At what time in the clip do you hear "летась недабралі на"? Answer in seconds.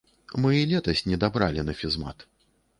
0.71-1.79